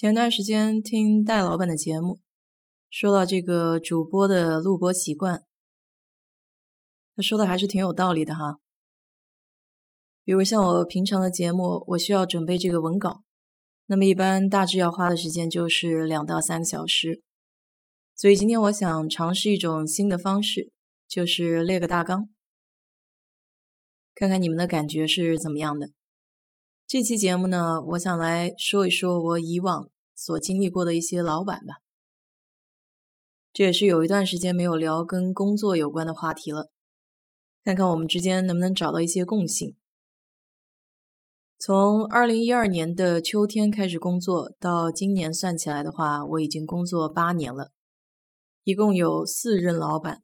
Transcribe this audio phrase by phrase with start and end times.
[0.00, 2.20] 前段时间听戴老板的节目，
[2.88, 5.44] 说到这个主播的录播习惯，
[7.16, 8.60] 他说的还是挺有道理的哈。
[10.22, 13.24] 比如像我平常的节目，我需要准备这个文稿，
[13.86, 17.24] 那么一般大致要花的时间就是两到三个小时。
[18.14, 20.70] 所以今天我想尝试一种新的方式，
[21.08, 22.28] 就是列个大纲，
[24.14, 25.90] 看看你们的感觉是怎么样的。
[26.88, 31.82] 这期节目呢，我想来说一说我以往所经历过的一些老板吧。
[33.52, 36.70] 这也是有一段时间没有聊跟工作有关的话题了，
[37.62, 39.76] 看看我们之间能不能找到一些共性。
[41.58, 47.70] 从二零一二年的秋天开始工作，到今年算起来的话，我已经工作八年了，
[48.64, 50.22] 一共有四任老板。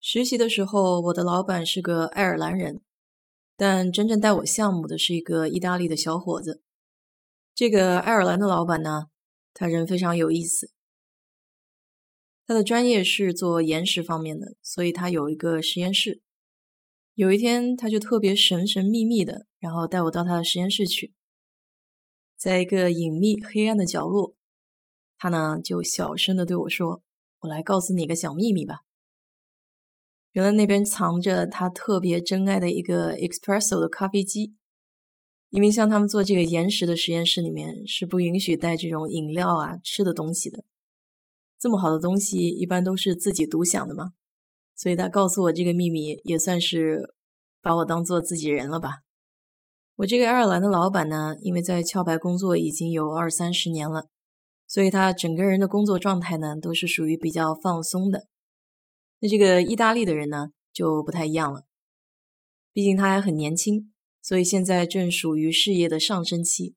[0.00, 2.80] 实习的时候，我的老板是个爱尔兰人。
[3.60, 6.62] 但真正带我项目的是一个意大利的小伙子。
[7.54, 9.08] 这个爱尔兰的老板呢，
[9.52, 10.70] 他人非常有意思。
[12.46, 16.22] 他的专业是做岩石方面的，所以他有一个实验室。
[17.12, 21.12] 有一天，他就特别神神秘秘的，然后带我到他的实验室去。
[22.38, 24.34] 在一个隐秘黑暗的角落，
[25.18, 27.02] 他呢就小声的对我说
[27.40, 28.84] ：“我来告诉你个小秘密吧。”
[30.32, 34.54] 原来那边藏着他特别珍爱的一个 espresso 的咖啡机，
[35.48, 40.64] 因为像他们做这个岩石的实验室里面是不允许带这种饮料啊、吃的东西的。
[41.58, 44.12] 这么好的东西一般都是自己独享的嘛，
[44.76, 47.12] 所以他告诉我这个秘密也算是
[47.60, 49.00] 把我当做自己人了吧。
[49.96, 54.06] 我这个爱尔兰的老板呢，因为在壳牌工作已经有二三十年了，
[54.66, 58.28] 所以他整个人的工作状态呢都是属于比较放松的。
[59.20, 61.64] 那这个意大利的人呢，就不太一样了。
[62.72, 66.74] 毕竟他还很年轻，所以现在正属于事业的上升期，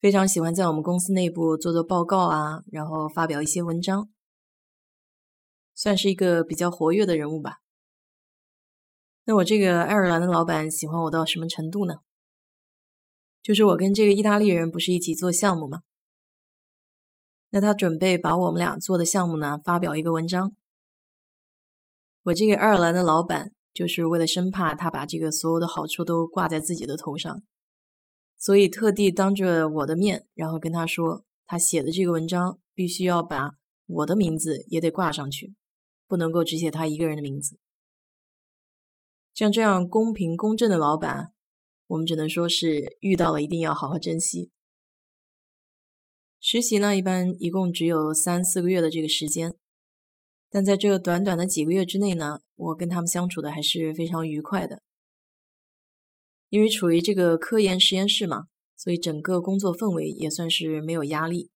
[0.00, 4.08] 非常喜欢在我们公司内部做做报告啊，然后发表一些文章，
[5.74, 7.58] 算是一个比较活跃的人物吧。
[9.24, 11.96] 那我这个爱尔兰的老板喜欢我到什么程度呢？
[13.42, 15.82] 就是我跟这个意大利人不是一起做项目吗？
[17.50, 20.56] 那他准备把我们俩做的项目呢，发表一个文章。
[22.24, 27.42] 我这个爱尔兰的老板，就是为了生怕他把这个所有的好处都挂在自己的头上，
[28.38, 33.54] 所以特地当着我的面，然后跟他说，他写的这个文章必须要把
[33.86, 35.54] 我的名字也得挂上去，
[36.06, 37.58] 不能够只写他一个人的名字。
[39.34, 41.32] 像这样公平公正的老板，
[41.88, 44.52] 我们只能说是遇到了，一定要好好珍惜。
[46.38, 49.56] 实习呢，一般一共只有三四个月的这个时间。
[50.54, 54.82] 但在这短短的几个月之内呢，我跟他们相处的还是非常愉快的。
[56.50, 61.48] 因为处于这个科研实验室嘛，所以整个工作氛围也算是没有压力。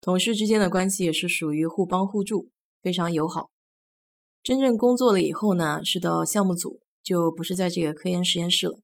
[0.00, 2.50] 同事之间的关系也是属于互帮互助，
[2.82, 3.50] 非常友好。
[4.42, 8.80] 真正工作了以后呢，是到项目组，就不是在这个科研实验室了。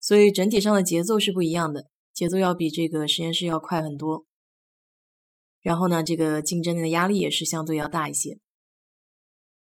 [0.00, 4.26] 所以整体上的节奏是不一样的，节奏要比这个实验室要快很多。
[5.66, 8.38] 然后呢，这个竞争的压力也是相对要大一些。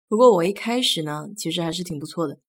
[0.07, 2.39] 不过我一开始呢，其实还是挺不错的，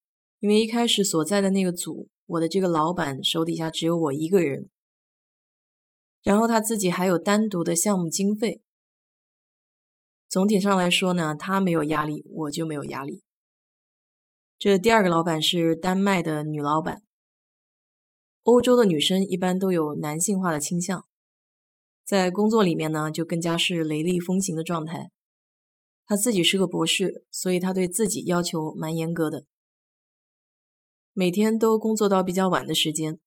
[0.40, 4.70] 因为一开始所在的那个组，我的这个老板手底下只有我一个人，
[6.22, 8.62] 然后他自己还有单独的项目经费。
[10.26, 13.22] 总体上来说呢，他没有压力，我就没有压力。
[14.58, 17.02] 这第二个老板是丹麦的女老板，
[18.44, 21.06] 欧洲的女生一般都有男性化的倾向。
[22.04, 25.10] 在工作里面呢，就更加是雷厉风行的状态。
[26.06, 29.46] 他自己是个博士，所以他对自己要求蛮严格的，
[31.14, 33.18] 每天都工作到比较晚的时间。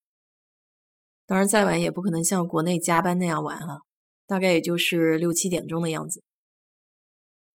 [1.25, 3.79] 当然，再晚也不可能像国内加班那样晚哈，
[4.27, 6.23] 大概也就是六七点钟的样子。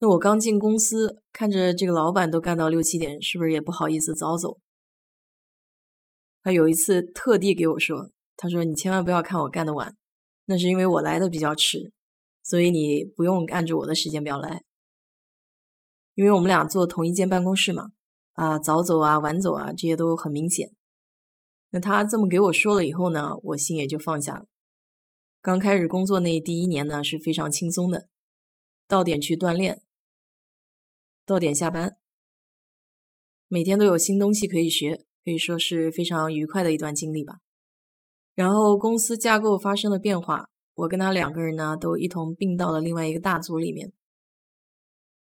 [0.00, 4.58] 那我刚进公司，看着这个老板都干到六七点，是不是也不好意思早走？
[6.42, 9.96] 他有一次特地给我说：“他说你千万不要看我干的晚。”
[10.52, 11.94] 那是因为我来的比较迟，
[12.42, 14.62] 所以你不用按照我的时间表来。
[16.14, 17.92] 因为我们俩坐同一间办公室嘛，
[18.34, 20.74] 啊，早走啊，晚走啊，这些都很明显。
[21.70, 24.44] 那他这么给我说了以后呢，我心也就放下了。
[25.40, 28.10] 刚开始工作那第一年呢，是非常轻松的，
[28.86, 29.80] 到点去锻炼，
[31.24, 31.96] 到点下班，
[33.48, 37.38] 每天都有新东西可以学，可以说是非常愉快的一段经历吧。
[38.34, 43.92] 然后公司架构发生了变化，我跟他两个人呢都一同并到了另外一个大组里面。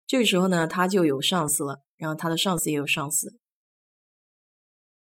[0.06, 3.38] 这个时候呢，他就有上司了，然后他的上司也有上司，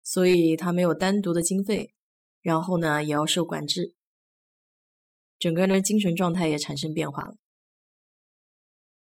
[0.02, 1.94] 所以他没有单独的经费，
[2.40, 3.94] 然后呢也要受管制，
[5.38, 7.36] 整个人的精神状态也产生变化了。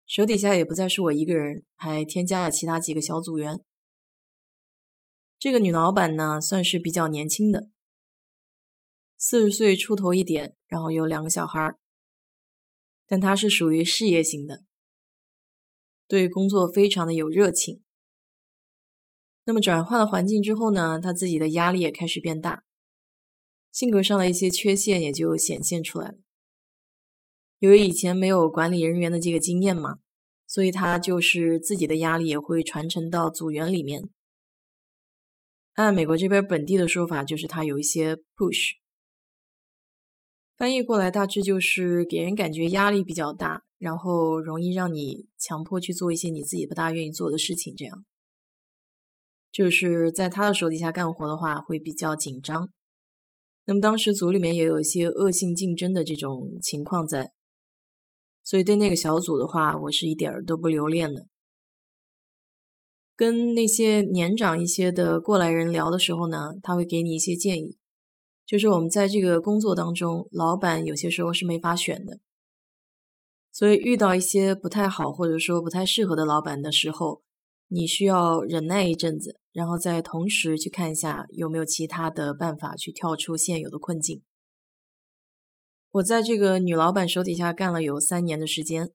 [0.07, 3.59] 手底下也不再是我一个人，还添加了其他几个小组员。
[5.39, 7.69] 这个女老板呢，算是比较年轻的，
[9.17, 11.77] 四十岁出头一点，然后有两个小孩儿，
[13.07, 14.63] 但他是属于事业型的，
[16.07, 17.81] 对工作非常的有热情。
[19.45, 22.63] 那么转换了环境之后呢，他自己的压力也开始变大，
[23.71, 26.17] 性格上的一些缺陷也就显现出来了。
[27.59, 29.99] 由于以前没有管理人员的这个经验嘛，
[30.45, 34.09] 所以他就是自己的压力也会传承到组员里面。
[35.73, 38.73] 按美国这边本地的说法，就是他有一些 push，
[40.57, 47.75] 翻译过来大致就是给人感觉压力比较大，然后容易让你强迫去做一些你自己不大愿意做的事情。
[47.75, 48.05] 这样，
[49.51, 52.69] 就是在他的手底下干活的话会比较紧张。
[53.65, 57.33] 那么当时组里面也有一些恶性竞争的这种情况在，
[58.43, 61.27] 所以对那个小组的话，我是一点儿都不留恋的。
[63.17, 67.77] 跟那些年长一些的过来人聊的时候呢，他会给你一些建议，
[68.45, 72.19] 就是我们在这个工作当中，老板有些时候是没法选的，
[73.51, 77.23] 所以遇到一些不太好或者说不太适合的老板的时候，
[77.67, 84.21] 你需要忍耐一阵子，然后再同时去看一下有没有其他的办法去跳出现有的困境。
[85.91, 88.91] 我在这个女老板手底下干了有三年的时间，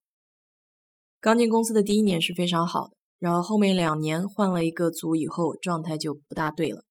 [1.20, 2.96] 刚进公司的第一年是非常好的。
[3.19, 6.85] 然后后面两年换了一个组以后，状态就不大对了。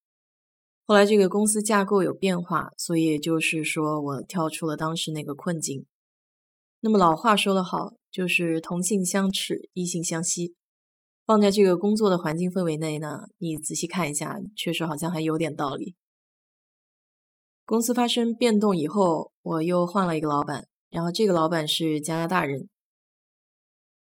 [0.89, 5.85] 后来这个公司架构有变化，所以就是说我跳出了当时那个困境。
[6.79, 10.55] 那么老话说得好，就是同性相斥，异性相吸。
[11.27, 15.93] 放在这个工作的环境氛围内呢，你仔细看一下，确实好像还有点道理。
[17.67, 22.67] 公司发生变动以后，我又换了一个老板，然后这个老板是加拿大人。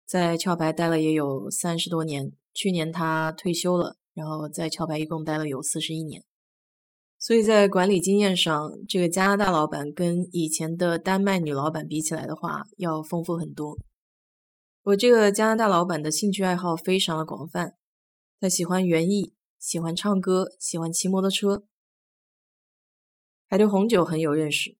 [0.05, 6.23] 在壳牌待了也有三十多年，去年他退休了，然后在壳牌一共待了有四十一年，
[7.27, 13.77] 所以在管理经验上，这个加拿大老板跟以前的丹麦女老板比起来的话，要丰富很多。
[14.83, 17.75] 我这个加拿大老板的兴趣爱好非常的广泛，
[18.39, 21.65] 他喜欢园艺，喜欢唱歌，喜欢骑摩托车，
[23.49, 24.77] 还对红酒很有认识，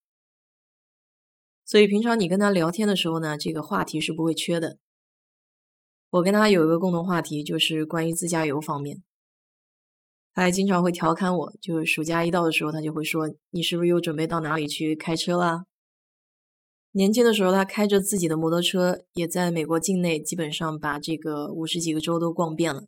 [1.65, 4.77] 所以平常你跟他聊天的时候呢，这个话题是不会缺的。
[6.11, 9.03] 我跟他有一个共同话题，就是关于自驾游方面。
[10.37, 15.65] 他还经常会调侃我，就是暑假一到的时候，他就会说：“你是不是又准备到哪里去开车啦？”
[16.93, 22.85] 年轻的时候，他开着自己的摩托车，也在美国境内基本上把这个五十几个州都逛遍了。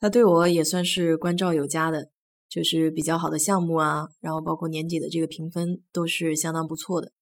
[0.00, 2.10] 他对我也算是关照有加的，
[2.48, 7.12] 就是比较好的项目啊，然后包括年底的这个评分都是相当不错的。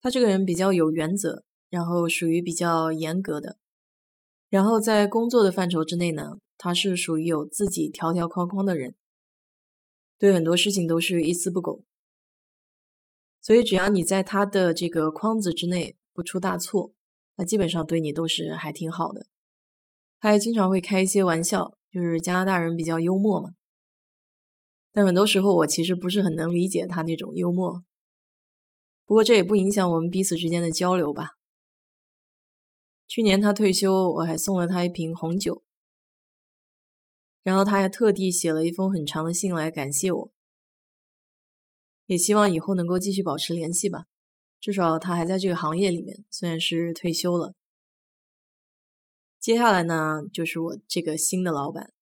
[0.00, 1.42] 他这个人比较有原则。
[1.68, 3.58] 然后属于比较严格的，
[4.48, 8.96] 然后在工作的范畴之内呢，他是属于有自己条条框框的人，
[10.18, 11.84] 对很多事情都是一丝不苟，
[13.40, 16.92] 所以只要你在他的这个框子之内不出大错，
[17.36, 19.28] 那基本上对你都是还挺好的。
[20.18, 23.50] 他还经常会开一些玩笑，就是加拿大人比较幽默嘛，
[24.90, 27.84] 但很多时候我其实不是很能理解他那种幽默，
[29.06, 31.36] 不过这也不影响我们彼此之间的交流吧。
[33.06, 35.62] 去年他退休，我还送了他一瓶红酒，
[37.42, 40.32] 然后他还特地写了一封很长的信来感谢我，
[42.06, 44.04] 也希望以后能够继续保持联系吧。
[44.60, 47.54] 至少他还在这个行业里面，虽然是退休了。
[49.38, 51.92] 接下来呢，就是我这个新的老板，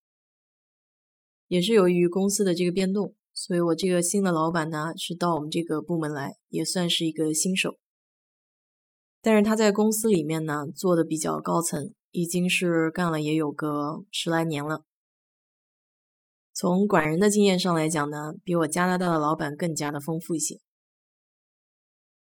[1.47, 7.77] 也是由于公司的这个变动，所以我这个新的老板呢是到我们这个部门来，也算是一个新手。
[9.21, 14.86] 但是他在公司里面呢，做的比较高层，已经是干了也有个十来年了。
[16.59, 20.59] 从管人的经验上来讲呢，比我加拿大的老板更加的丰富一些。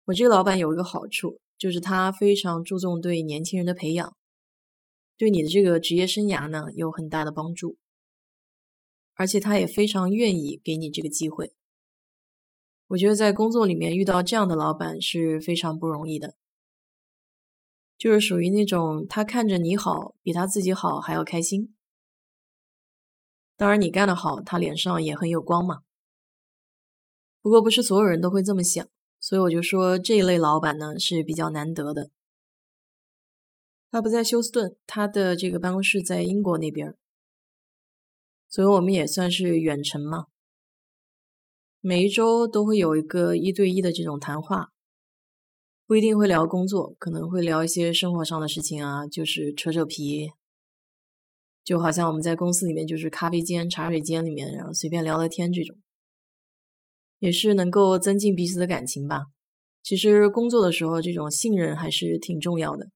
[0.03, 4.13] 我这个老板有一个好处，就是他非常注重对年轻人的培养，
[5.17, 7.77] 对你的这个职业生涯呢有很大的帮助，
[9.13, 11.53] 而且他也非常愿意给你这个机会。
[12.87, 16.35] 我觉得在工作里面遇到这样的老板是非常不容易的。
[17.97, 21.73] 就是属于那种他看着你好，比他自己好还要开心。
[23.57, 25.83] 当然，你干得好，他脸上也很有光嘛。
[27.41, 28.87] 不过，不是所有人都会这么想，
[29.19, 32.09] 所以我就说这一类老板呢是比较难得的。
[33.91, 36.97] 他不在休斯顿，他的这个办公室在英国那边，
[38.49, 40.25] 所以我们也算是远程嘛。
[41.79, 44.73] 每一周都会有一个一对一的这种谈话，
[45.85, 50.31] 不一定会聊工作，可能会聊一些生活上的事情啊，就是扯扯皮，
[51.65, 55.75] 就好像我们在公司里面就是咖啡间、茶水间里面，然后随便聊聊天这种，
[57.19, 59.25] 也是能够增进彼此的感情吧。
[59.81, 62.89] 其实工作的时候，这种信任还是挺重要的。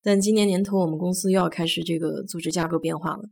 [0.00, 3.24] 但今年年头，我们公司又要开始这个组织架构变化了，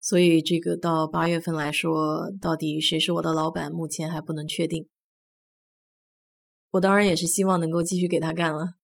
[0.00, 4.86] 所以这个到八月份来说，到底谁是我的老板，目前还不能确定。
[6.72, 8.74] 我当然也是希望能够继续给他干了，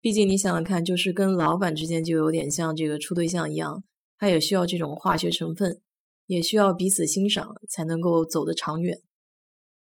[0.00, 3.82] 毕竟你想想看，就是跟老板之间就有点像这个处对象一样，
[4.16, 5.80] 他也需要这种化学成分，
[6.26, 9.00] 也需要彼此欣赏，才能够走得长远。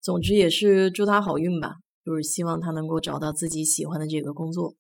[0.02, 4.76] 总之也是祝他好运吧，就是希望他能够找到自己喜欢的这个工作。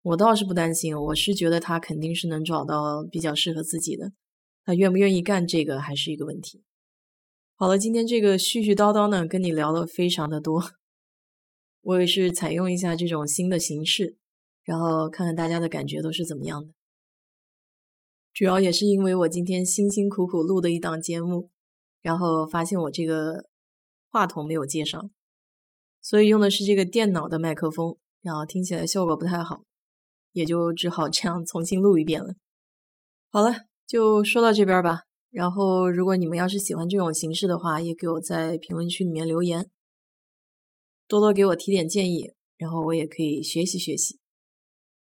[0.00, 4.12] 我倒是不担心，我是觉得他肯定是能找到比较适合自己的，
[4.64, 6.62] 他愿不愿意干这个还是一个问题。
[7.56, 10.62] 好了，今天这个絮絮叨叨呢，跟你聊了非常的多，
[11.88, 14.18] 我也是采用一下这种新的形式，
[14.62, 16.74] 然后看看大家的感觉都是怎么样的。
[18.34, 21.48] 主要也是因为我今天辛辛苦苦录的一档节目，
[22.02, 23.46] 然后发现我这个
[24.10, 25.10] 话筒没有接上，
[26.02, 29.62] 所以用的是这个电脑的麦克风，然后听起来效果不太好。
[30.32, 32.34] 也就只好这样重新录一遍了。
[33.30, 35.04] 好了，就说到这边吧。
[35.30, 39.70] 然后，如果你们要是喜欢这种形式的话，也给我在评论区里面留言，
[41.08, 44.17] 多多给我提点建议，然后我也可以学习学习。